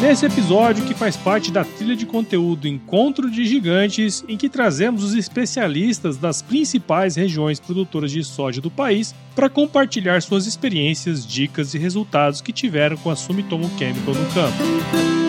Nesse 0.00 0.24
episódio, 0.24 0.86
que 0.86 0.94
faz 0.94 1.14
parte 1.14 1.52
da 1.52 1.62
trilha 1.62 1.94
de 1.94 2.06
conteúdo 2.06 2.66
Encontro 2.66 3.30
de 3.30 3.44
Gigantes, 3.44 4.24
em 4.26 4.34
que 4.34 4.48
trazemos 4.48 5.04
os 5.04 5.14
especialistas 5.14 6.16
das 6.16 6.40
principais 6.40 7.16
regiões 7.16 7.60
produtoras 7.60 8.10
de 8.10 8.24
soja 8.24 8.62
do 8.62 8.70
país 8.70 9.14
para 9.36 9.50
compartilhar 9.50 10.22
suas 10.22 10.46
experiências, 10.46 11.26
dicas 11.26 11.74
e 11.74 11.78
resultados 11.78 12.40
que 12.40 12.50
tiveram 12.50 12.96
com 12.96 13.10
a 13.10 13.16
Sumitomo 13.16 13.70
Chemical 13.78 14.14
no 14.14 14.26
campo. 14.32 15.19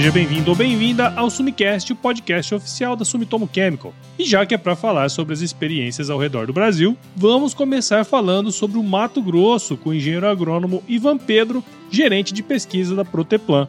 Seja 0.00 0.12
bem-vindo 0.12 0.48
ou 0.48 0.56
bem-vinda 0.56 1.12
ao 1.14 1.28
Sumicast, 1.28 1.92
o 1.92 1.96
podcast 1.96 2.54
oficial 2.54 2.96
da 2.96 3.04
Sumitomo 3.04 3.46
Chemical. 3.52 3.92
E 4.18 4.24
já 4.24 4.46
que 4.46 4.54
é 4.54 4.56
para 4.56 4.74
falar 4.74 5.10
sobre 5.10 5.34
as 5.34 5.42
experiências 5.42 6.08
ao 6.08 6.18
redor 6.18 6.46
do 6.46 6.54
Brasil, 6.54 6.96
vamos 7.14 7.52
começar 7.52 8.02
falando 8.06 8.50
sobre 8.50 8.78
o 8.78 8.82
Mato 8.82 9.20
Grosso 9.20 9.76
com 9.76 9.90
o 9.90 9.94
engenheiro 9.94 10.26
agrônomo 10.26 10.82
Ivan 10.88 11.18
Pedro, 11.18 11.62
gerente 11.90 12.32
de 12.32 12.42
pesquisa 12.42 12.96
da 12.96 13.04
Proteplan. 13.04 13.68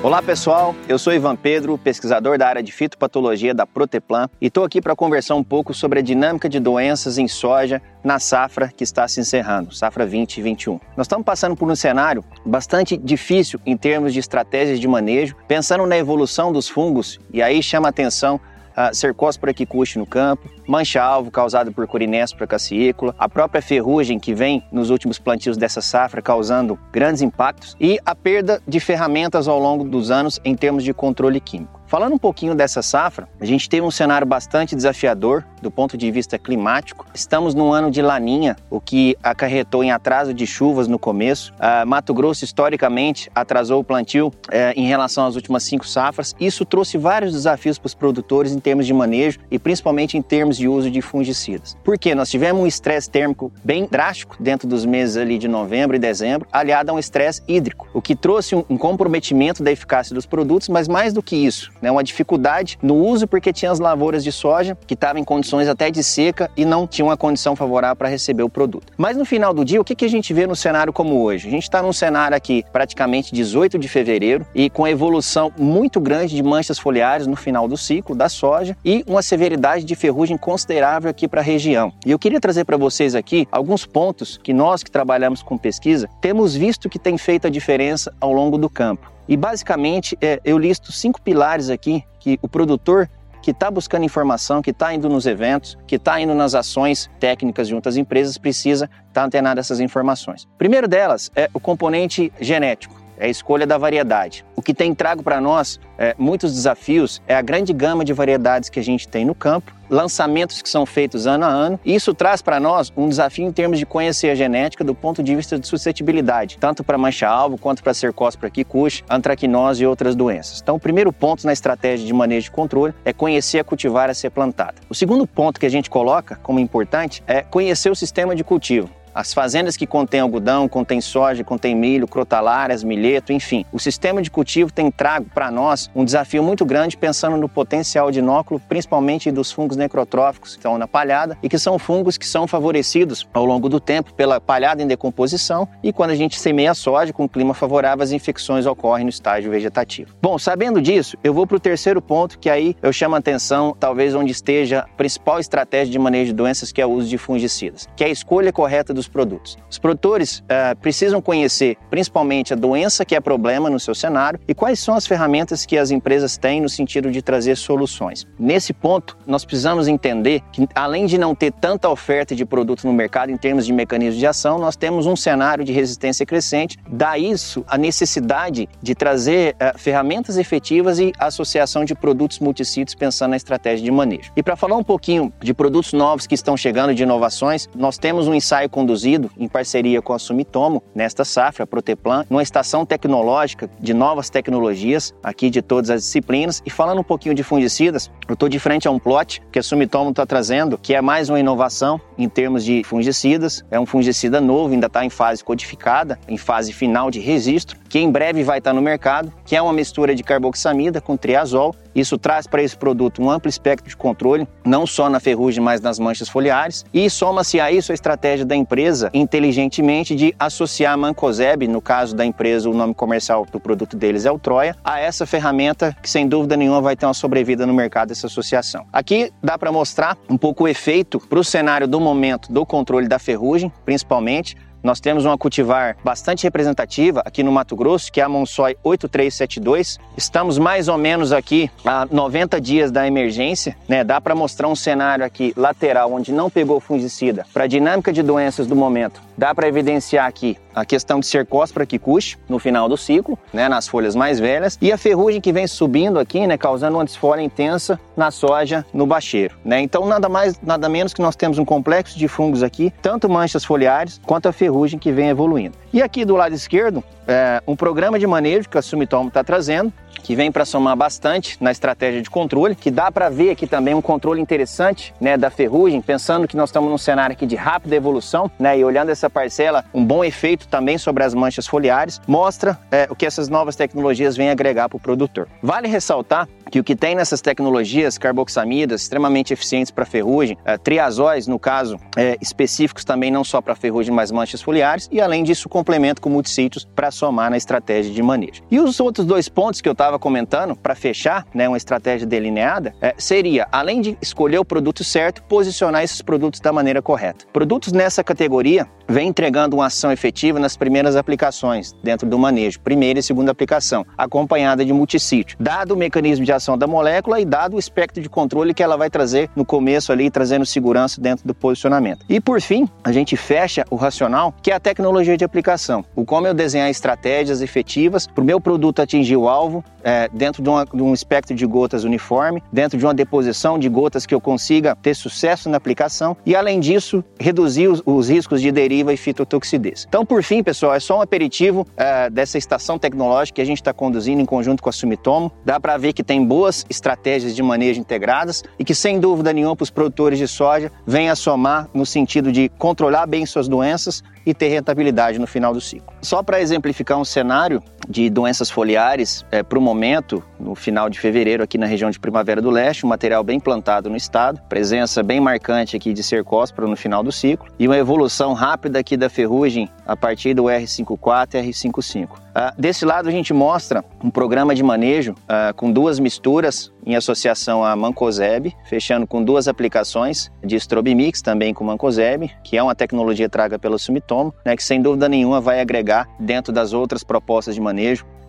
Olá 0.00 0.22
pessoal, 0.22 0.76
eu 0.88 0.96
sou 0.96 1.12
Ivan 1.12 1.34
Pedro, 1.34 1.76
pesquisador 1.76 2.38
da 2.38 2.46
área 2.46 2.62
de 2.62 2.70
fitopatologia 2.70 3.52
da 3.52 3.66
Proteplan 3.66 4.30
e 4.40 4.46
estou 4.46 4.62
aqui 4.62 4.80
para 4.80 4.94
conversar 4.94 5.34
um 5.34 5.42
pouco 5.42 5.74
sobre 5.74 5.98
a 5.98 6.02
dinâmica 6.02 6.48
de 6.48 6.60
doenças 6.60 7.18
em 7.18 7.26
soja 7.26 7.82
na 8.04 8.20
safra 8.20 8.68
que 8.68 8.84
está 8.84 9.08
se 9.08 9.18
encerrando, 9.18 9.74
safra 9.74 10.04
2021. 10.04 10.78
Nós 10.96 11.06
estamos 11.06 11.24
passando 11.24 11.56
por 11.56 11.68
um 11.68 11.74
cenário 11.74 12.24
bastante 12.46 12.96
difícil 12.96 13.60
em 13.66 13.76
termos 13.76 14.12
de 14.12 14.20
estratégias 14.20 14.78
de 14.78 14.86
manejo, 14.86 15.34
pensando 15.48 15.84
na 15.84 15.98
evolução 15.98 16.52
dos 16.52 16.68
fungos 16.68 17.18
e 17.32 17.42
aí 17.42 17.60
chama 17.60 17.88
atenção 17.88 18.40
a 18.78 18.94
cercóspora 18.94 19.50
equicuste 19.50 19.98
no 19.98 20.06
campo, 20.06 20.48
mancha-alvo 20.64 21.32
causada 21.32 21.72
por 21.72 21.84
corinéspora 21.88 22.46
cassiícola, 22.46 23.12
a 23.18 23.28
própria 23.28 23.60
ferrugem 23.60 24.20
que 24.20 24.32
vem 24.32 24.62
nos 24.70 24.88
últimos 24.88 25.18
plantios 25.18 25.56
dessa 25.56 25.80
safra 25.80 26.22
causando 26.22 26.78
grandes 26.92 27.20
impactos 27.20 27.76
e 27.80 27.98
a 28.06 28.14
perda 28.14 28.62
de 28.68 28.78
ferramentas 28.78 29.48
ao 29.48 29.58
longo 29.58 29.82
dos 29.82 30.12
anos 30.12 30.40
em 30.44 30.54
termos 30.54 30.84
de 30.84 30.94
controle 30.94 31.40
químico. 31.40 31.77
Falando 31.88 32.12
um 32.12 32.18
pouquinho 32.18 32.54
dessa 32.54 32.82
safra, 32.82 33.26
a 33.40 33.46
gente 33.46 33.66
teve 33.66 33.80
um 33.80 33.90
cenário 33.90 34.26
bastante 34.26 34.76
desafiador 34.76 35.42
do 35.62 35.70
ponto 35.70 35.96
de 35.96 36.10
vista 36.10 36.38
climático. 36.38 37.06
Estamos 37.14 37.54
num 37.54 37.72
ano 37.72 37.90
de 37.90 38.02
laninha, 38.02 38.56
o 38.70 38.78
que 38.78 39.16
acarretou 39.22 39.82
em 39.82 39.90
atraso 39.90 40.34
de 40.34 40.46
chuvas 40.46 40.86
no 40.86 40.98
começo. 40.98 41.52
Uh, 41.54 41.86
Mato 41.86 42.12
Grosso, 42.14 42.44
historicamente, 42.44 43.30
atrasou 43.34 43.80
o 43.80 43.84
plantio 43.84 44.28
uh, 44.28 44.32
em 44.76 44.86
relação 44.86 45.26
às 45.26 45.34
últimas 45.34 45.62
cinco 45.62 45.86
safras. 45.86 46.34
Isso 46.38 46.64
trouxe 46.64 46.98
vários 46.98 47.32
desafios 47.32 47.78
para 47.78 47.86
os 47.86 47.94
produtores 47.94 48.52
em 48.52 48.58
termos 48.58 48.86
de 48.86 48.92
manejo 48.92 49.38
e 49.50 49.58
principalmente 49.58 50.16
em 50.16 50.22
termos 50.22 50.56
de 50.56 50.68
uso 50.68 50.90
de 50.90 51.00
fungicidas. 51.00 51.76
Por 51.82 51.98
quê? 51.98 52.14
Nós 52.14 52.30
tivemos 52.30 52.62
um 52.62 52.66
estresse 52.66 53.10
térmico 53.10 53.50
bem 53.64 53.88
drástico 53.90 54.36
dentro 54.38 54.68
dos 54.68 54.84
meses 54.84 55.16
ali 55.16 55.38
de 55.38 55.48
novembro 55.48 55.96
e 55.96 55.98
dezembro, 55.98 56.46
aliado 56.52 56.90
a 56.90 56.94
um 56.94 56.98
estresse 56.98 57.42
hídrico, 57.48 57.88
o 57.94 58.02
que 58.02 58.14
trouxe 58.14 58.54
um 58.54 58.76
comprometimento 58.76 59.62
da 59.62 59.72
eficácia 59.72 60.14
dos 60.14 60.26
produtos, 60.26 60.68
mas 60.68 60.86
mais 60.86 61.12
do 61.12 61.22
que 61.22 61.34
isso, 61.34 61.72
né, 61.80 61.90
uma 61.90 62.02
dificuldade 62.02 62.78
no 62.82 62.94
uso 62.94 63.26
porque 63.26 63.52
tinha 63.52 63.70
as 63.70 63.78
lavouras 63.78 64.24
de 64.24 64.32
soja 64.32 64.76
que 64.86 64.94
estavam 64.94 65.20
em 65.20 65.24
condições 65.24 65.68
até 65.68 65.90
de 65.90 66.02
seca 66.02 66.50
e 66.56 66.64
não 66.64 66.86
tinham 66.86 67.08
uma 67.08 67.16
condição 67.16 67.54
favorável 67.54 67.96
para 67.96 68.08
receber 68.08 68.42
o 68.42 68.48
produto. 68.48 68.92
Mas 68.96 69.16
no 69.16 69.24
final 69.24 69.52
do 69.52 69.64
dia, 69.64 69.80
o 69.80 69.84
que, 69.84 69.94
que 69.94 70.04
a 70.04 70.08
gente 70.08 70.32
vê 70.32 70.46
no 70.46 70.56
cenário 70.56 70.92
como 70.92 71.22
hoje? 71.22 71.48
A 71.48 71.50
gente 71.50 71.64
está 71.64 71.82
num 71.82 71.92
cenário 71.92 72.36
aqui 72.36 72.64
praticamente 72.72 73.34
18 73.34 73.78
de 73.78 73.88
fevereiro 73.88 74.46
e 74.54 74.70
com 74.70 74.84
a 74.84 74.90
evolução 74.90 75.52
muito 75.58 76.00
grande 76.00 76.34
de 76.34 76.42
manchas 76.42 76.78
foliares 76.78 77.26
no 77.26 77.36
final 77.36 77.68
do 77.68 77.76
ciclo 77.76 78.14
da 78.14 78.28
soja 78.28 78.76
e 78.84 79.04
uma 79.06 79.22
severidade 79.22 79.84
de 79.84 79.94
ferrugem 79.94 80.36
considerável 80.36 81.10
aqui 81.10 81.28
para 81.28 81.40
a 81.40 81.44
região. 81.44 81.92
E 82.04 82.10
eu 82.10 82.18
queria 82.18 82.40
trazer 82.40 82.64
para 82.64 82.76
vocês 82.76 83.14
aqui 83.14 83.46
alguns 83.50 83.86
pontos 83.86 84.38
que 84.42 84.52
nós 84.52 84.82
que 84.82 84.90
trabalhamos 84.90 85.42
com 85.42 85.56
pesquisa 85.56 86.08
temos 86.20 86.54
visto 86.54 86.88
que 86.88 86.98
tem 86.98 87.16
feito 87.18 87.46
a 87.46 87.50
diferença 87.50 88.12
ao 88.20 88.32
longo 88.32 88.58
do 88.58 88.68
campo. 88.68 89.17
E 89.28 89.36
basicamente 89.36 90.16
é, 90.20 90.40
eu 90.44 90.58
listo 90.58 90.90
cinco 90.90 91.20
pilares 91.20 91.68
aqui 91.68 92.02
que 92.18 92.38
o 92.40 92.48
produtor 92.48 93.08
que 93.42 93.52
está 93.52 93.70
buscando 93.70 94.04
informação, 94.04 94.60
que 94.60 94.70
está 94.70 94.92
indo 94.92 95.08
nos 95.08 95.26
eventos, 95.26 95.78
que 95.86 95.94
está 95.96 96.20
indo 96.20 96.34
nas 96.34 96.54
ações 96.54 97.08
técnicas 97.20 97.68
junto 97.68 97.88
às 97.88 97.96
empresas, 97.96 98.36
precisa 98.36 98.86
estar 98.86 99.20
tá 99.20 99.24
antenado 99.24 99.60
essas 99.60 99.80
informações. 99.80 100.48
Primeiro 100.58 100.88
delas 100.88 101.30
é 101.36 101.48
o 101.54 101.60
componente 101.60 102.32
genético 102.40 102.97
é 103.18 103.26
a 103.26 103.28
escolha 103.28 103.66
da 103.66 103.76
variedade. 103.76 104.44
O 104.56 104.62
que 104.62 104.74
tem 104.74 104.94
trago 104.94 105.22
para 105.22 105.40
nós 105.40 105.78
é, 105.98 106.14
muitos 106.18 106.52
desafios 106.52 107.20
é 107.26 107.34
a 107.34 107.42
grande 107.42 107.72
gama 107.72 108.04
de 108.04 108.12
variedades 108.12 108.68
que 108.68 108.78
a 108.78 108.82
gente 108.82 109.08
tem 109.08 109.24
no 109.24 109.34
campo, 109.34 109.72
lançamentos 109.90 110.62
que 110.62 110.68
são 110.68 110.84
feitos 110.84 111.26
ano 111.26 111.44
a 111.44 111.48
ano, 111.48 111.80
e 111.84 111.94
isso 111.94 112.12
traz 112.14 112.42
para 112.42 112.60
nós 112.60 112.92
um 112.96 113.08
desafio 113.08 113.46
em 113.46 113.52
termos 113.52 113.78
de 113.78 113.86
conhecer 113.86 114.30
a 114.30 114.34
genética 114.34 114.84
do 114.84 114.94
ponto 114.94 115.22
de 115.22 115.34
vista 115.34 115.58
de 115.58 115.66
suscetibilidade, 115.66 116.58
tanto 116.58 116.84
para 116.84 116.98
mancha-alvo 116.98 117.58
quanto 117.58 117.82
para 117.82 117.94
cercóspora 117.94 118.50
quicuxe, 118.50 119.02
antracnose 119.08 119.82
e 119.82 119.86
outras 119.86 120.14
doenças. 120.14 120.60
Então, 120.62 120.76
o 120.76 120.80
primeiro 120.80 121.12
ponto 121.12 121.46
na 121.46 121.52
estratégia 121.52 122.06
de 122.06 122.12
manejo 122.12 122.44
de 122.44 122.50
controle 122.50 122.94
é 123.04 123.12
conhecer 123.12 123.58
a 123.58 123.64
cultivar 123.64 124.10
a 124.10 124.14
ser 124.14 124.30
plantada. 124.30 124.74
O 124.88 124.94
segundo 124.94 125.26
ponto 125.26 125.58
que 125.58 125.66
a 125.66 125.70
gente 125.70 125.88
coloca 125.88 126.36
como 126.36 126.58
importante 126.58 127.22
é 127.26 127.42
conhecer 127.42 127.90
o 127.90 127.94
sistema 127.94 128.36
de 128.36 128.44
cultivo. 128.44 128.97
As 129.18 129.34
fazendas 129.34 129.76
que 129.76 129.84
contêm 129.84 130.20
algodão, 130.20 130.68
contêm 130.68 131.00
soja, 131.00 131.42
contêm 131.42 131.74
milho, 131.74 132.06
crotalárias, 132.06 132.84
milheto, 132.84 133.32
enfim. 133.32 133.64
O 133.72 133.78
sistema 133.80 134.22
de 134.22 134.30
cultivo 134.30 134.72
tem 134.72 134.92
trago 134.92 135.26
para 135.34 135.50
nós 135.50 135.90
um 135.92 136.04
desafio 136.04 136.40
muito 136.40 136.64
grande 136.64 136.96
pensando 136.96 137.36
no 137.36 137.48
potencial 137.48 138.12
de 138.12 138.20
inóculo, 138.20 138.60
principalmente 138.68 139.32
dos 139.32 139.50
fungos 139.50 139.76
necrotróficos 139.76 140.52
que 140.52 140.58
estão 140.58 140.78
na 140.78 140.86
palhada 140.86 141.36
e 141.42 141.48
que 141.48 141.58
são 141.58 141.80
fungos 141.80 142.16
que 142.16 142.24
são 142.24 142.46
favorecidos 142.46 143.26
ao 143.34 143.44
longo 143.44 143.68
do 143.68 143.80
tempo 143.80 144.14
pela 144.14 144.40
palhada 144.40 144.84
em 144.84 144.86
decomposição 144.86 145.68
e 145.82 145.92
quando 145.92 146.10
a 146.10 146.14
gente 146.14 146.38
semeia 146.38 146.72
soja 146.72 147.12
com 147.12 147.28
clima 147.28 147.54
favorável, 147.54 148.04
as 148.04 148.12
infecções 148.12 148.66
ocorrem 148.66 149.02
no 149.02 149.10
estágio 149.10 149.50
vegetativo. 149.50 150.14
Bom, 150.22 150.38
sabendo 150.38 150.80
disso, 150.80 151.16
eu 151.24 151.34
vou 151.34 151.44
para 151.44 151.56
o 151.56 151.60
terceiro 151.60 152.00
ponto 152.00 152.38
que 152.38 152.48
aí 152.48 152.76
eu 152.80 152.92
chamo 152.92 153.16
a 153.16 153.18
atenção, 153.18 153.76
talvez 153.80 154.14
onde 154.14 154.30
esteja 154.30 154.78
a 154.78 154.96
principal 154.96 155.40
estratégia 155.40 155.90
de 155.90 155.98
manejo 155.98 156.26
de 156.26 156.34
doenças, 156.34 156.70
que 156.70 156.80
é 156.80 156.86
o 156.86 156.90
uso 156.90 157.08
de 157.08 157.18
fungicidas, 157.18 157.88
que 157.96 158.04
é 158.04 158.06
a 158.06 158.10
escolha 158.10 158.52
correta 158.52 158.94
dos 158.94 159.07
produtos. 159.08 159.56
Os 159.70 159.78
produtores 159.78 160.38
uh, 160.40 160.76
precisam 160.80 161.20
conhecer 161.20 161.76
principalmente 161.90 162.52
a 162.52 162.56
doença 162.56 163.04
que 163.04 163.14
é 163.14 163.20
problema 163.20 163.70
no 163.70 163.80
seu 163.80 163.94
cenário 163.94 164.38
e 164.46 164.54
quais 164.54 164.78
são 164.78 164.94
as 164.94 165.06
ferramentas 165.06 165.64
que 165.64 165.78
as 165.78 165.90
empresas 165.90 166.36
têm 166.36 166.60
no 166.60 166.68
sentido 166.68 167.10
de 167.10 167.22
trazer 167.22 167.56
soluções. 167.56 168.26
Nesse 168.38 168.72
ponto, 168.72 169.16
nós 169.26 169.44
precisamos 169.44 169.88
entender 169.88 170.42
que, 170.52 170.68
além 170.74 171.06
de 171.06 171.16
não 171.16 171.34
ter 171.34 171.52
tanta 171.52 171.88
oferta 171.88 172.34
de 172.34 172.44
produto 172.44 172.86
no 172.86 172.92
mercado 172.92 173.30
em 173.30 173.36
termos 173.36 173.64
de 173.64 173.72
mecanismos 173.72 174.18
de 174.18 174.26
ação, 174.26 174.58
nós 174.58 174.76
temos 174.76 175.06
um 175.06 175.16
cenário 175.16 175.64
de 175.64 175.72
resistência 175.72 176.26
crescente. 176.26 176.76
Da 176.88 177.18
isso 177.18 177.64
a 177.66 177.78
necessidade 177.78 178.68
de 178.82 178.94
trazer 178.94 179.54
uh, 179.54 179.78
ferramentas 179.78 180.36
efetivas 180.36 180.98
e 180.98 181.12
associação 181.18 181.84
de 181.84 181.94
produtos 181.94 182.38
multissítios 182.38 182.94
pensando 182.94 183.30
na 183.30 183.36
estratégia 183.36 183.84
de 183.84 183.90
manejo. 183.90 184.32
E 184.36 184.42
para 184.42 184.56
falar 184.56 184.76
um 184.76 184.84
pouquinho 184.84 185.32
de 185.40 185.54
produtos 185.54 185.92
novos 185.92 186.26
que 186.26 186.34
estão 186.34 186.56
chegando 186.56 186.94
de 186.94 187.02
inovações, 187.02 187.68
nós 187.74 187.96
temos 187.96 188.28
um 188.28 188.34
ensaio 188.34 188.68
conduzido 188.68 188.87
conduzido 188.88 189.30
em 189.36 189.46
parceria 189.46 190.00
com 190.00 190.14
a 190.14 190.18
Sumitomo 190.18 190.82
nesta 190.94 191.22
safra, 191.22 191.66
Proteplan, 191.66 192.24
numa 192.30 192.42
estação 192.42 192.86
tecnológica 192.86 193.68
de 193.78 193.92
novas 193.92 194.30
tecnologias 194.30 195.14
aqui 195.22 195.50
de 195.50 195.60
todas 195.60 195.90
as 195.90 196.04
disciplinas. 196.04 196.62
E 196.64 196.70
falando 196.70 197.00
um 197.00 197.04
pouquinho 197.04 197.34
de 197.34 197.42
fungicidas, 197.42 198.10
eu 198.26 198.32
estou 198.32 198.48
de 198.48 198.58
frente 198.58 198.88
a 198.88 198.90
um 198.90 198.98
plot 198.98 199.42
que 199.52 199.58
a 199.58 199.62
Sumitomo 199.62 200.08
está 200.08 200.24
trazendo, 200.24 200.78
que 200.78 200.94
é 200.94 201.02
mais 201.02 201.28
uma 201.28 201.38
inovação 201.38 202.00
em 202.16 202.30
termos 202.30 202.64
de 202.64 202.82
fungicidas. 202.82 203.62
É 203.70 203.78
um 203.78 203.84
fungicida 203.84 204.40
novo, 204.40 204.72
ainda 204.72 204.86
está 204.86 205.04
em 205.04 205.10
fase 205.10 205.44
codificada, 205.44 206.18
em 206.26 206.38
fase 206.38 206.72
final 206.72 207.10
de 207.10 207.20
registro, 207.20 207.78
que 207.90 207.98
em 207.98 208.10
breve 208.10 208.42
vai 208.42 208.56
estar 208.56 208.70
tá 208.70 208.74
no 208.74 208.80
mercado, 208.80 209.30
que 209.44 209.54
é 209.54 209.60
uma 209.60 209.72
mistura 209.74 210.14
de 210.14 210.22
carboxamida 210.22 210.98
com 210.98 211.14
triazol. 211.14 211.74
Isso 211.98 212.16
traz 212.16 212.46
para 212.46 212.62
esse 212.62 212.76
produto 212.76 213.20
um 213.20 213.30
amplo 213.30 213.48
espectro 213.48 213.88
de 213.88 213.96
controle, 213.96 214.46
não 214.64 214.86
só 214.86 215.10
na 215.10 215.18
ferrugem, 215.18 215.62
mas 215.62 215.80
nas 215.80 215.98
manchas 215.98 216.28
foliares. 216.28 216.84
E 216.94 217.10
soma-se 217.10 217.58
a 217.58 217.72
isso 217.72 217.90
a 217.90 217.94
estratégia 217.94 218.46
da 218.46 218.54
empresa, 218.54 219.10
inteligentemente, 219.12 220.14
de 220.14 220.34
associar 220.38 220.94
a 220.94 220.96
Mancozeb, 220.96 221.66
no 221.66 221.80
caso 221.80 222.14
da 222.14 222.24
empresa, 222.24 222.70
o 222.70 222.74
nome 222.74 222.94
comercial 222.94 223.44
do 223.50 223.58
produto 223.58 223.96
deles 223.96 224.24
é 224.24 224.30
o 224.30 224.38
Troia, 224.38 224.76
a 224.84 225.00
essa 225.00 225.26
ferramenta 225.26 225.96
que, 226.00 226.08
sem 226.08 226.28
dúvida 226.28 226.56
nenhuma, 226.56 226.80
vai 226.80 226.94
ter 226.94 227.06
uma 227.06 227.14
sobrevida 227.14 227.66
no 227.66 227.74
mercado 227.74 228.08
dessa 228.08 228.28
associação. 228.28 228.86
Aqui 228.92 229.32
dá 229.42 229.58
para 229.58 229.72
mostrar 229.72 230.16
um 230.30 230.36
pouco 230.36 230.64
o 230.64 230.68
efeito 230.68 231.18
para 231.18 231.38
o 231.38 231.44
cenário 231.44 231.88
do 231.88 231.98
momento 231.98 232.52
do 232.52 232.64
controle 232.64 233.08
da 233.08 233.18
ferrugem, 233.18 233.72
principalmente, 233.84 234.56
nós 234.82 235.00
temos 235.00 235.24
uma 235.24 235.36
cultivar 235.36 235.96
bastante 236.04 236.44
representativa 236.44 237.22
aqui 237.24 237.42
no 237.42 237.52
Mato 237.52 237.76
Grosso, 237.76 238.12
que 238.12 238.20
é 238.20 238.24
a 238.24 238.28
Monsói 238.28 238.76
8372. 238.82 239.98
Estamos 240.16 240.58
mais 240.58 240.88
ou 240.88 240.96
menos 240.96 241.32
aqui 241.32 241.70
a 241.84 242.06
90 242.10 242.60
dias 242.60 242.90
da 242.90 243.06
emergência, 243.06 243.76
né? 243.88 244.04
Dá 244.04 244.20
para 244.20 244.34
mostrar 244.34 244.68
um 244.68 244.76
cenário 244.76 245.24
aqui 245.24 245.52
lateral 245.56 246.12
onde 246.12 246.32
não 246.32 246.48
pegou 246.48 246.80
fungicida 246.80 247.44
para 247.52 247.64
a 247.64 247.66
dinâmica 247.66 248.12
de 248.12 248.22
doenças 248.22 248.66
do 248.66 248.76
momento. 248.76 249.20
Dá 249.36 249.54
para 249.54 249.68
evidenciar 249.68 250.26
aqui 250.26 250.56
a 250.74 250.84
questão 250.84 251.18
de 251.18 251.26
cercóspora 251.26 251.84
que 251.84 251.98
custe 251.98 252.38
no 252.48 252.58
final 252.58 252.88
do 252.88 252.96
ciclo, 252.96 253.36
né, 253.52 253.68
nas 253.68 253.88
folhas 253.88 254.14
mais 254.14 254.38
velhas, 254.38 254.78
e 254.80 254.92
a 254.92 254.98
ferrugem 254.98 255.40
que 255.40 255.52
vem 255.52 255.66
subindo 255.66 256.18
aqui, 256.18 256.46
né, 256.46 256.56
causando 256.56 256.96
uma 256.96 257.04
desfolha 257.04 257.40
intensa 257.40 257.98
na 258.16 258.30
soja 258.30 258.86
no 258.92 259.06
bacheiro, 259.06 259.56
né? 259.64 259.80
Então 259.80 260.06
nada 260.06 260.28
mais, 260.28 260.60
nada 260.62 260.88
menos 260.88 261.12
que 261.12 261.20
nós 261.20 261.34
temos 261.34 261.58
um 261.58 261.64
complexo 261.64 262.16
de 262.16 262.28
fungos 262.28 262.62
aqui, 262.62 262.92
tanto 263.02 263.28
manchas 263.28 263.64
foliares 263.64 264.20
quanto 264.24 264.48
a 264.48 264.52
ferrugem 264.52 264.67
que 264.98 265.12
vem 265.12 265.28
evoluindo. 265.28 265.76
E 265.92 266.02
aqui 266.02 266.24
do 266.24 266.36
lado 266.36 266.54
esquerdo, 266.54 267.02
é, 267.26 267.62
um 267.66 267.76
programa 267.76 268.18
de 268.18 268.26
manejo 268.26 268.68
que 268.68 268.78
a 268.78 268.82
Sumitomo 268.82 269.28
está 269.28 269.44
trazendo, 269.44 269.92
que 270.22 270.34
vem 270.34 270.50
para 270.50 270.64
somar 270.64 270.96
bastante 270.96 271.56
na 271.60 271.70
estratégia 271.70 272.20
de 272.20 272.28
controle, 272.28 272.74
que 272.74 272.90
dá 272.90 273.10
para 273.10 273.28
ver 273.28 273.50
aqui 273.50 273.66
também 273.66 273.94
um 273.94 274.02
controle 274.02 274.40
interessante 274.40 275.14
né, 275.20 275.36
da 275.36 275.50
ferrugem, 275.50 276.00
pensando 276.00 276.46
que 276.46 276.56
nós 276.56 276.70
estamos 276.70 276.90
num 276.90 276.98
cenário 276.98 277.34
aqui 277.34 277.46
de 277.46 277.56
rápida 277.56 277.96
evolução, 277.96 278.50
né, 278.58 278.78
e 278.78 278.84
olhando 278.84 279.10
essa 279.10 279.30
parcela, 279.30 279.84
um 279.94 280.04
bom 280.04 280.24
efeito 280.24 280.68
também 280.68 280.98
sobre 280.98 281.24
as 281.24 281.34
manchas 281.34 281.66
foliares, 281.66 282.20
mostra 282.26 282.78
é, 282.90 283.06
o 283.10 283.16
que 283.16 283.26
essas 283.26 283.48
novas 283.48 283.76
tecnologias 283.76 284.36
vêm 284.36 284.50
agregar 284.50 284.88
para 284.88 284.96
o 284.96 285.00
produtor. 285.00 285.48
Vale 285.62 285.88
ressaltar 285.88 286.48
que 286.70 286.78
o 286.78 286.84
que 286.84 286.94
tem 286.94 287.14
nessas 287.14 287.40
tecnologias 287.40 288.18
carboxamidas 288.18 289.02
extremamente 289.02 289.52
eficientes 289.52 289.90
para 289.90 290.04
ferrugem, 290.04 290.56
é, 290.64 290.76
triazóis, 290.76 291.46
no 291.46 291.58
caso, 291.58 291.98
é, 292.16 292.36
específicos 292.40 293.04
também 293.04 293.30
não 293.30 293.44
só 293.44 293.60
para 293.60 293.74
ferrugem, 293.74 294.14
mas 294.14 294.30
manchas 294.30 294.57
foliares, 294.62 295.08
e 295.12 295.20
além 295.20 295.42
disso, 295.42 295.68
complemento 295.68 296.20
com 296.20 296.28
multicítios 296.28 296.86
para 296.94 297.10
somar 297.10 297.50
na 297.50 297.56
estratégia 297.56 298.12
de 298.12 298.22
manejo. 298.22 298.62
E 298.70 298.78
os 298.80 298.98
outros 299.00 299.26
dois 299.26 299.48
pontos 299.48 299.80
que 299.80 299.88
eu 299.88 299.92
estava 299.92 300.18
comentando, 300.18 300.76
para 300.76 300.94
fechar 300.94 301.46
né, 301.54 301.68
uma 301.68 301.76
estratégia 301.76 302.26
delineada, 302.26 302.94
é, 303.00 303.14
seria, 303.18 303.66
além 303.70 304.00
de 304.00 304.18
escolher 304.20 304.58
o 304.58 304.64
produto 304.64 305.04
certo, 305.04 305.42
posicionar 305.44 306.02
esses 306.02 306.22
produtos 306.22 306.60
da 306.60 306.72
maneira 306.72 307.02
correta. 307.02 307.46
Produtos 307.52 307.92
nessa 307.92 308.22
categoria 308.22 308.86
vem 309.08 309.28
entregando 309.28 309.76
uma 309.76 309.86
ação 309.86 310.12
efetiva 310.12 310.58
nas 310.58 310.76
primeiras 310.76 311.16
aplicações, 311.16 311.94
dentro 312.02 312.28
do 312.28 312.38
manejo, 312.38 312.80
primeira 312.80 313.18
e 313.18 313.22
segunda 313.22 313.50
aplicação, 313.50 314.04
acompanhada 314.16 314.84
de 314.84 314.92
multissítio. 314.92 315.56
Dado 315.58 315.92
o 315.92 315.96
mecanismo 315.96 316.44
de 316.44 316.52
ação 316.52 316.76
da 316.76 316.86
molécula 316.86 317.40
e 317.40 317.44
dado 317.44 317.76
o 317.76 317.78
espectro 317.78 318.22
de 318.22 318.28
controle 318.28 318.74
que 318.74 318.82
ela 318.82 318.96
vai 318.96 319.08
trazer 319.08 319.50
no 319.56 319.64
começo 319.64 320.12
ali, 320.12 320.30
trazendo 320.30 320.66
segurança 320.66 321.20
dentro 321.20 321.46
do 321.46 321.54
posicionamento. 321.54 322.24
E 322.28 322.40
por 322.40 322.60
fim, 322.60 322.88
a 323.02 323.10
gente 323.10 323.36
fecha 323.36 323.84
o 323.90 323.96
racional, 323.96 324.47
que 324.62 324.70
é 324.70 324.74
a 324.74 324.80
tecnologia 324.80 325.36
de 325.36 325.44
aplicação. 325.44 326.04
O 326.14 326.24
como 326.24 326.46
eu 326.46 326.54
desenhar 326.54 326.90
estratégias 326.90 327.60
efetivas 327.60 328.26
para 328.26 328.42
o 328.42 328.44
meu 328.44 328.60
produto 328.60 329.00
atingir 329.00 329.36
o 329.36 329.48
alvo 329.48 329.84
é, 330.02 330.28
dentro 330.32 330.62
de, 330.62 330.68
uma, 330.68 330.84
de 330.84 331.02
um 331.02 331.12
espectro 331.12 331.54
de 331.54 331.66
gotas 331.66 332.04
uniforme, 332.04 332.62
dentro 332.72 332.98
de 332.98 333.04
uma 333.04 333.14
deposição 333.14 333.78
de 333.78 333.88
gotas 333.88 334.26
que 334.26 334.34
eu 334.34 334.40
consiga 334.40 334.96
ter 334.96 335.14
sucesso 335.14 335.68
na 335.68 335.76
aplicação 335.76 336.36
e, 336.44 336.54
além 336.54 336.80
disso, 336.80 337.24
reduzir 337.38 337.88
os, 337.88 338.02
os 338.04 338.28
riscos 338.28 338.60
de 338.60 338.70
deriva 338.70 339.12
e 339.12 339.16
fitotoxidez. 339.16 340.06
Então, 340.08 340.24
por 340.24 340.42
fim, 340.42 340.62
pessoal, 340.62 340.94
é 340.94 341.00
só 341.00 341.18
um 341.18 341.22
aperitivo 341.22 341.86
é, 341.96 342.30
dessa 342.30 342.58
estação 342.58 342.98
tecnológica 342.98 343.56
que 343.56 343.62
a 343.62 343.66
gente 343.66 343.78
está 343.78 343.92
conduzindo 343.92 344.40
em 344.40 344.46
conjunto 344.46 344.82
com 344.82 344.88
a 344.88 344.92
Sumitomo. 344.92 345.50
Dá 345.64 345.80
para 345.80 345.96
ver 345.96 346.12
que 346.12 346.22
tem 346.22 346.44
boas 346.44 346.84
estratégias 346.88 347.54
de 347.54 347.62
manejo 347.62 348.00
integradas 348.00 348.62
e 348.78 348.84
que, 348.84 348.94
sem 348.94 349.18
dúvida 349.18 349.52
nenhuma, 349.52 349.76
para 349.76 349.84
os 349.84 349.90
produtores 349.90 350.38
de 350.38 350.46
soja, 350.46 350.90
vem 351.06 351.28
a 351.30 351.36
somar 351.36 351.88
no 351.92 352.06
sentido 352.06 352.52
de 352.52 352.68
controlar 352.78 353.26
bem 353.26 353.44
suas 353.46 353.68
doenças 353.68 354.22
e 354.48 354.54
ter 354.54 354.68
rentabilidade 354.68 355.38
no 355.38 355.46
final 355.46 355.74
do 355.74 355.80
ciclo. 355.80 356.10
Só 356.22 356.42
para 356.42 356.58
exemplificar 356.58 357.18
um 357.18 357.24
cenário 357.24 357.82
de 358.08 358.30
doenças 358.30 358.70
foliares, 358.70 359.44
é, 359.50 359.62
para 359.62 359.78
o 359.78 359.82
momento, 359.82 360.42
no 360.58 360.74
final 360.74 361.10
de 361.10 361.20
fevereiro, 361.20 361.62
aqui 361.62 361.76
na 361.76 361.84
região 361.84 362.10
de 362.10 362.18
Primavera 362.18 362.62
do 362.62 362.70
Leste, 362.70 363.04
um 363.04 363.08
material 363.08 363.44
bem 363.44 363.60
plantado 363.60 364.08
no 364.08 364.16
estado, 364.16 364.60
presença 364.68 365.22
bem 365.22 365.40
marcante 365.40 365.94
aqui 365.94 366.14
de 366.14 366.22
cercóspora 366.22 366.88
no 366.88 366.96
final 366.96 367.22
do 367.22 367.30
ciclo 367.30 367.68
e 367.78 367.86
uma 367.86 367.98
evolução 367.98 368.54
rápida 368.54 368.98
aqui 368.98 369.16
da 369.16 369.28
ferrugem 369.28 369.88
a 370.06 370.16
partir 370.16 370.54
do 370.54 370.64
R54 370.64 371.54
e 371.54 371.68
R55. 371.68 372.28
Uh, 372.30 372.72
desse 372.80 373.04
lado 373.04 373.28
a 373.28 373.30
gente 373.30 373.52
mostra 373.52 374.04
um 374.24 374.30
programa 374.30 374.74
de 374.74 374.82
manejo 374.82 375.32
uh, 375.32 375.74
com 375.76 375.92
duas 375.92 376.18
misturas 376.18 376.90
em 377.06 377.14
associação 377.14 377.84
a 377.84 377.94
Mancozeb, 377.94 378.74
fechando 378.84 379.26
com 379.26 379.42
duas 379.42 379.68
aplicações 379.68 380.50
de 380.64 380.76
Strobimix 380.76 381.40
também 381.40 381.72
com 381.72 381.84
Mancozeb, 381.84 382.50
que 382.64 382.76
é 382.76 382.82
uma 382.82 382.94
tecnologia 382.94 383.48
traga 383.48 383.78
pelo 383.78 383.98
Sumitomo, 383.98 384.52
né, 384.64 384.76
que 384.76 384.82
sem 384.82 385.00
dúvida 385.00 385.28
nenhuma 385.28 385.60
vai 385.60 385.80
agregar 385.80 386.28
dentro 386.38 386.72
das 386.72 386.92
outras 386.92 387.22
propostas 387.22 387.74
de 387.74 387.80
manejo 387.80 387.97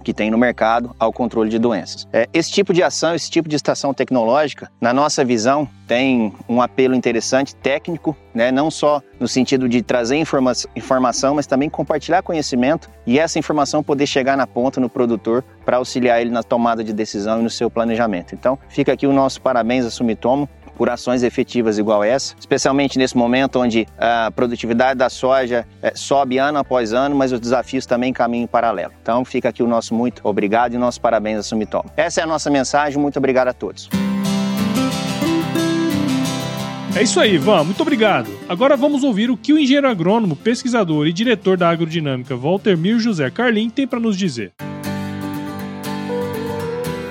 que 0.03 0.13
tem 0.13 0.31
no 0.31 0.37
mercado 0.37 0.95
ao 0.97 1.11
controle 1.11 1.49
de 1.49 1.59
doenças. 1.59 2.07
É, 2.11 2.27
esse 2.33 2.51
tipo 2.51 2.73
de 2.73 2.81
ação, 2.81 3.13
esse 3.13 3.29
tipo 3.29 3.49
de 3.49 3.55
estação 3.55 3.93
tecnológica, 3.93 4.71
na 4.79 4.93
nossa 4.93 5.23
visão, 5.25 5.67
tem 5.87 6.33
um 6.47 6.61
apelo 6.61 6.93
interessante 6.95 7.55
técnico, 7.55 8.15
né, 8.33 8.51
não 8.51 8.69
só 8.69 9.01
no 9.19 9.27
sentido 9.27 9.67
de 9.67 9.81
trazer 9.81 10.17
informa 10.17 10.53
informação, 10.75 11.35
mas 11.35 11.47
também 11.47 11.69
compartilhar 11.69 12.21
conhecimento 12.21 12.89
e 13.05 13.19
essa 13.19 13.39
informação 13.39 13.83
poder 13.83 14.05
chegar 14.05 14.37
na 14.37 14.45
ponta 14.45 14.79
no 14.79 14.89
produtor 14.89 15.43
para 15.65 15.77
auxiliar 15.77 16.21
ele 16.21 16.29
na 16.29 16.43
tomada 16.43 16.83
de 16.83 16.93
decisão 16.93 17.39
e 17.39 17.43
no 17.43 17.49
seu 17.49 17.69
planejamento. 17.69 18.33
Então, 18.33 18.57
fica 18.69 18.93
aqui 18.93 19.07
o 19.07 19.13
nosso 19.13 19.41
parabéns 19.41 19.85
a 19.85 19.89
Sumitomo 19.89 20.47
por 20.79 20.89
ações 20.89 21.23
efetivas 21.23 21.77
igual 21.77 22.01
essa, 22.01 22.33
especialmente 22.39 22.97
nesse 22.97 23.17
momento 23.17 23.59
onde 23.59 23.85
a 23.97 24.31
produtividade 24.31 24.97
da 24.97 25.09
soja 25.09 25.67
é, 25.83 25.91
sobe 25.93 26.37
ano 26.37 26.57
após 26.57 26.93
ano, 26.93 27.17
mas 27.17 27.33
os 27.33 27.39
desafios 27.41 27.85
também 27.85 28.13
caminham 28.13 28.45
em 28.45 28.47
paralelo. 28.47 28.93
Então 29.01 29.25
fica 29.25 29.49
aqui 29.49 29.61
o 29.61 29.67
nosso 29.67 29.93
muito 29.93 30.21
obrigado 30.23 30.73
e 30.73 30.77
nosso 30.77 31.01
parabéns 31.01 31.39
a 31.39 31.43
Sumitomo. 31.43 31.91
Essa 31.97 32.21
é 32.21 32.23
a 32.23 32.27
nossa 32.27 32.49
mensagem, 32.49 32.97
muito 32.97 33.17
obrigado 33.17 33.49
a 33.49 33.53
todos. 33.53 33.89
É 36.95 37.03
isso 37.03 37.19
aí, 37.19 37.35
Ivan, 37.35 37.65
muito 37.65 37.81
obrigado. 37.81 38.29
Agora 38.47 38.77
vamos 38.77 39.03
ouvir 39.03 39.29
o 39.29 39.35
que 39.35 39.51
o 39.51 39.59
engenheiro 39.59 39.89
agrônomo, 39.89 40.33
pesquisador 40.33 41.07
e 41.07 41.11
diretor 41.11 41.57
da 41.57 41.69
agrodinâmica 41.69 42.37
Walter 42.37 42.77
Mir 42.77 42.99
José 42.99 43.29
Carlim 43.29 43.69
tem 43.69 43.85
para 43.85 43.99
nos 43.99 44.17
dizer. 44.17 44.53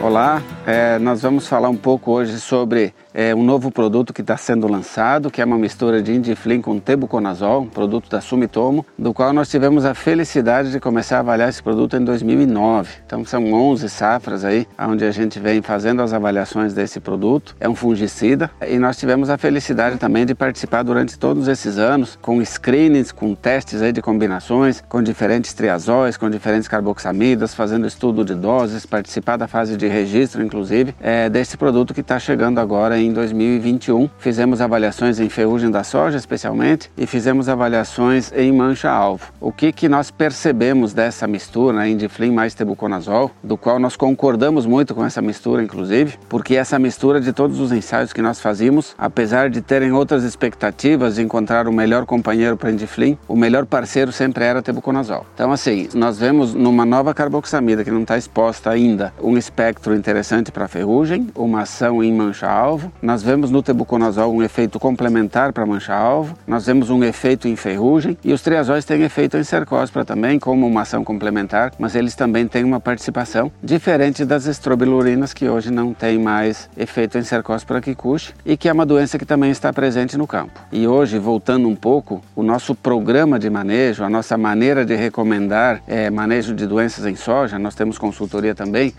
Olá, 0.01 0.43
é, 0.69 0.99
nós 0.99 1.23
vamos 1.23 1.49
falar 1.49 1.71
um 1.71 1.77
pouco 1.77 2.13
hoje 2.13 2.39
sobre 2.39 2.93
é, 3.15 3.35
um 3.35 3.43
novo 3.43 3.71
produto 3.71 4.13
que 4.13 4.21
está 4.21 4.37
sendo 4.37 4.71
lançado, 4.71 5.31
que 5.31 5.41
é 5.41 5.45
uma 5.47 5.57
mistura 5.57 6.03
de 6.03 6.13
Indiflin 6.13 6.61
com 6.61 6.79
Tebuconazol, 6.79 7.63
um 7.63 7.67
produto 7.67 8.11
da 8.11 8.21
Sumitomo, 8.21 8.85
do 8.99 9.15
qual 9.15 9.33
nós 9.33 9.49
tivemos 9.49 9.87
a 9.87 9.95
felicidade 9.95 10.71
de 10.71 10.79
começar 10.79 11.17
a 11.17 11.21
avaliar 11.21 11.49
esse 11.49 11.63
produto 11.63 11.97
em 11.97 12.05
2009. 12.05 12.97
Então 13.07 13.25
são 13.25 13.51
11 13.51 13.89
safras 13.89 14.45
aí, 14.45 14.69
onde 14.79 15.07
a 15.07 15.11
gente 15.11 15.41
vem 15.41 15.63
fazendo 15.63 16.03
as 16.03 16.13
avaliações 16.13 16.75
desse 16.75 17.01
produto. 17.01 17.57
É 17.59 17.67
um 17.67 17.75
fungicida 17.75 18.51
e 18.69 18.79
nós 18.79 18.99
tivemos 18.99 19.31
a 19.31 19.39
felicidade 19.39 19.97
também 19.97 20.27
de 20.27 20.35
participar 20.35 20.83
durante 20.83 21.19
todos 21.19 21.49
esses 21.49 21.79
anos 21.79 22.19
com 22.21 22.45
screenings, 22.45 23.11
com 23.11 23.35
testes 23.35 23.81
aí 23.81 23.91
de 23.91 24.03
combinações, 24.03 24.85
com 24.87 25.03
diferentes 25.03 25.55
triazóis, 25.55 26.19
com 26.19 26.29
diferentes 26.29 26.69
carboxamidas, 26.69 27.55
fazendo 27.55 27.87
estudo 27.87 28.23
de 28.23 28.35
doses, 28.35 28.85
participar 28.85 29.39
da 29.39 29.49
fase 29.49 29.75
de 29.75 29.89
registro, 29.89 30.43
inclusive, 30.43 30.58
é, 31.01 31.29
desse 31.29 31.57
produto 31.57 31.93
que 31.93 32.01
está 32.01 32.19
chegando 32.19 32.59
agora 32.59 32.99
em 32.99 33.09
em 33.09 33.13
2021. 33.13 34.09
Fizemos 34.19 34.61
avaliações 34.61 35.19
em 35.19 35.29
ferrugem 35.29 35.71
da 35.71 35.83
soja, 35.83 36.17
especialmente, 36.17 36.91
e 36.97 37.07
fizemos 37.07 37.49
avaliações 37.49 38.31
em 38.33 38.53
mancha-alvo. 38.53 39.33
O 39.41 39.51
que, 39.51 39.73
que 39.73 39.89
nós 39.89 40.11
percebemos 40.11 40.93
dessa 40.93 41.27
mistura, 41.27 41.79
né, 41.79 41.91
Indiflim 41.91 42.31
mais 42.31 42.55
tebuconazol, 42.55 43.31
do 43.43 43.57
qual 43.57 43.79
nós 43.79 43.97
concordamos 43.97 44.67
muito 44.67 44.95
com 44.95 45.05
essa 45.05 45.23
mistura, 45.23 45.63
inclusive, 45.63 46.19
porque 46.29 46.55
essa 46.55 46.79
mistura 46.79 47.21
de 47.21 47.33
todos 47.33 47.59
os 47.59 47.73
ensaios 47.73 48.13
que 48.13 48.23
nós 48.23 48.41
fazíamos, 48.41 48.95
apesar 48.99 49.49
de 49.51 49.61
terem 49.63 49.93
outras 49.93 50.23
expectativas 50.23 51.17
de 51.17 51.23
encontrar 51.23 51.67
o 51.67 51.73
melhor 51.73 52.05
companheiro 52.05 52.57
para 52.57 52.71
Indiflim, 52.71 53.19
o 53.27 53.37
melhor 53.37 53.65
parceiro 53.65 54.13
sempre 54.13 54.45
era 54.45 54.63
tebuconazol. 54.63 55.27
Então, 55.35 55.51
assim, 55.51 55.89
nós 55.95 56.19
vemos 56.19 56.55
numa 56.55 56.85
nova 56.85 57.15
carboxamida 57.15 57.83
que 57.83 57.91
não 57.91 58.03
está 58.03 58.19
exposta 58.19 58.71
ainda 58.71 59.13
um 59.23 59.37
espectro 59.37 59.95
interessante 59.95 60.38
para 60.53 60.69
ferrugem, 60.69 61.29
uma 61.35 61.63
ação 61.63 62.03
em 62.03 62.13
mancha-alvo, 62.13 62.93
nós 63.03 63.23
vemos 63.23 63.51
no 63.51 63.63
tebuconazol 63.63 64.33
um 64.33 64.43
efeito 64.43 64.79
complementar 64.79 65.53
para 65.53 65.67
mancha-alvo, 65.67 66.37
nós 66.47 66.67
vemos 66.67 66.91
um 66.91 67.03
efeito 67.03 67.49
em 67.49 67.57
ferrugem. 67.57 68.17
E 68.25 68.33
os 68.33 68.43
triazóis 68.43 68.85
têm 68.85 69.03
efeito 69.03 69.37
em 69.37 69.45
cercóspora 69.45 70.05
também, 70.05 70.39
como 70.39 70.67
uma 70.67 70.83
ação 70.83 71.05
complementar, 71.05 71.73
mas 71.79 71.95
eles 71.95 72.15
também 72.15 72.47
têm 72.47 72.65
uma 72.65 72.81
participação 72.81 73.51
diferente 73.63 74.25
das 74.25 74.47
estrobilurinas 74.47 75.35
que 75.35 75.49
hoje 75.49 75.71
não 75.71 75.93
tem 75.93 76.19
mais 76.19 76.71
efeito 76.77 77.19
em 77.19 77.23
cercóspora 77.23 77.81
kikuchi 77.81 78.33
e 78.45 78.57
que 78.57 78.69
é 78.69 78.73
uma 78.73 78.87
doença 78.87 79.19
que 79.19 79.27
também 79.27 79.51
está 79.51 79.73
presente 79.73 80.17
no 80.17 80.27
campo. 80.27 80.61
E 80.71 80.87
hoje, 80.87 81.19
voltando 81.19 81.69
um 81.69 81.77
pouco, 81.77 82.23
o 82.35 82.43
nosso 82.43 82.75
programa 82.75 83.39
de 83.39 83.51
manejo, 83.51 84.05
a 84.05 84.11
nossa 84.11 84.37
maneira 84.37 84.85
de 84.85 84.95
recomendar 84.95 85.83
é, 85.87 86.11
manejo 86.11 86.55
de 86.55 86.67
doenças 86.67 87.05
em 87.07 87.17
soja, 87.17 87.59
nós 87.59 87.75
temos 87.75 87.99
consultoria 87.99 88.55
também, 88.55 88.95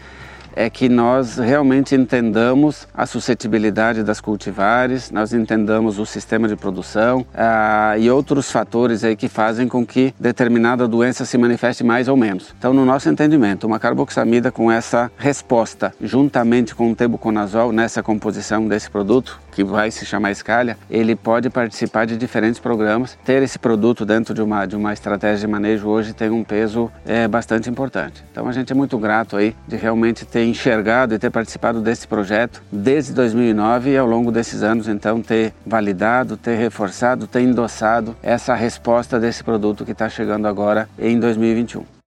é 0.56 0.70
que 0.70 0.90
nós 0.90 1.38
realmente 1.38 1.96
entendamos 1.96 2.88
a 2.94 3.06
suscetibilidade 3.06 4.04
das 4.04 4.20
cultivares, 4.22 5.12
nós 5.12 5.34
entendamos 5.34 6.00
o 6.00 6.06
sistema 6.06 6.48
de 6.48 6.56
produção 6.56 7.26
ah, 7.34 7.96
e 7.98 8.10
outros 8.10 8.52
fatores 8.52 9.04
aí 9.04 9.16
que 9.16 9.28
fazem 9.28 9.68
com 9.68 9.86
que 9.86 10.14
determinada 10.20 10.88
doença 10.88 11.26
se 11.26 11.38
manifeste 11.38 11.84
mais 11.84 12.08
ou 12.08 12.18
menos. 12.18 12.54
Então, 12.58 12.74
no 12.74 12.86
nosso 12.86 13.10
entendimento, 13.10 13.68
uma 13.68 13.80
carboxamida 13.80 14.52
com 14.52 14.72
essa 14.72 15.12
resposta, 15.18 15.94
juntamente 16.02 16.76
com 16.76 16.92
o 16.92 16.96
tebuconazol 16.96 17.72
nessa 17.72 18.04
composição 18.04 18.68
desse 18.68 18.90
produto, 18.90 19.40
que 19.60 19.64
vai 19.66 19.92
se 19.92 20.06
chamar 20.06 20.32
Escalha, 20.32 20.78
ele 20.90 21.18
pode 21.18 21.50
participar 21.50 22.06
de 22.06 22.16
diferentes 22.16 22.62
programas. 22.62 23.18
Ter 23.26 23.44
esse 23.44 23.60
produto 23.60 24.06
dentro 24.06 24.34
de 24.34 24.42
uma, 24.42 24.66
de 24.66 24.74
uma 24.78 24.94
estratégia 24.94 25.46
de 25.46 25.48
manejo 25.52 25.86
hoje 25.90 26.14
tem 26.14 26.30
um 26.30 26.46
peso 26.46 26.90
é, 27.06 27.28
bastante 27.28 27.70
importante. 27.70 28.24
Então 28.32 28.48
a 28.48 28.54
gente 28.54 28.72
é 28.72 28.76
muito 28.76 28.98
grato 28.98 29.36
aí 29.36 29.54
de 29.68 29.76
realmente 29.76 30.26
ter 30.26 30.46
enxergado 30.46 31.14
e 31.14 31.20
ter 31.20 31.30
participado 31.30 31.82
desse 31.82 32.08
projeto 32.08 32.64
desde 32.72 33.12
2009 33.12 33.90
e 33.90 33.98
ao 33.98 34.08
longo 34.08 34.32
desses 34.32 34.64
anos 34.64 34.88
então 34.88 35.22
ter 35.22 35.54
validado, 35.66 36.38
ter 36.38 36.56
reforçado, 36.56 37.28
ter 37.28 37.42
endossado 37.42 38.16
essa 38.24 38.56
resposta 38.56 39.20
desse 39.20 39.44
produto 39.44 39.84
que 39.84 39.92
está 39.92 40.08
chegando 40.08 40.48
agora 40.48 40.88
em 40.98 41.20
2021. 41.20 41.99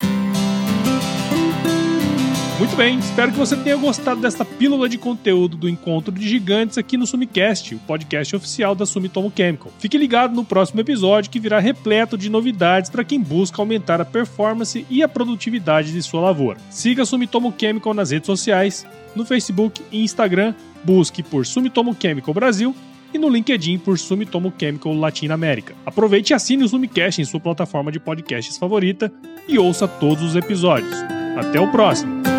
Muito 2.59 2.77
bem, 2.77 2.99
espero 2.99 3.33
que 3.33 3.39
você 3.39 3.57
tenha 3.57 3.77
gostado 3.77 4.21
dessa 4.21 4.45
pílula 4.45 4.89
de 4.89 4.97
conteúdo 4.97 5.57
do 5.57 5.69
Encontro 5.69 6.13
de 6.13 6.29
Gigantes 6.29 6.79
aqui 6.79 6.97
no 6.97 7.07
Sumicast, 7.07 7.75
o 7.75 7.79
podcast 7.81 8.37
oficial 8.37 8.75
da 8.75 8.87
Sumitomo 8.87 9.33
Chemical. 9.35 9.73
Fique 9.79 9.99
ligado 9.99 10.35
no 10.35 10.45
próximo 10.45 10.81
episódio 10.81 11.31
que 11.31 11.41
virá 11.41 11.59
repleto 11.59 12.17
de 12.17 12.31
novidades 12.31 12.89
para 12.89 13.03
quem 13.03 13.21
busca 13.21 13.61
aumentar 13.61 14.01
a 14.01 14.05
performance 14.05 14.87
e 14.89 15.03
a 15.03 15.09
produtividade 15.09 15.93
de 15.93 16.03
sua 16.03 16.21
lavoura. 16.21 16.59
Siga 16.71 17.03
a 17.03 17.07
Sumitomo 17.07 17.53
Chemical 17.59 17.95
nas 17.95 18.11
redes 18.11 18.27
sociais, 18.27 18.87
no 19.17 19.25
Facebook 19.25 19.83
e 19.91 20.03
Instagram, 20.05 20.55
busque 20.85 21.23
por 21.23 21.45
Sumitomo 21.45 21.97
Chemical 22.01 22.33
Brasil 22.33 22.77
e 23.13 23.19
no 23.19 23.29
LinkedIn 23.29 23.79
por 23.79 23.99
Sumitomo 23.99 24.53
Chemical 24.59 24.95
Latinoamérica. 24.95 25.75
Aproveite 25.85 26.33
e 26.33 26.35
assine 26.35 26.65
o 26.65 26.69
Sumicast 26.69 27.21
em 27.21 27.25
sua 27.25 27.41
plataforma 27.41 27.91
de 27.91 27.99
podcasts 27.99 28.57
favorita 28.57 29.13
e 29.49 29.59
ouça 29.59 29.89
todos 29.89 30.23
os 30.23 30.37
episódios. 30.37 30.97
Até 31.37 31.61
o 31.61 31.71
próximo! 31.71 32.32